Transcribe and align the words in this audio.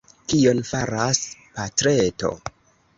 Kion 0.31 0.61
faras 0.69 1.21
patreto? 1.59 2.37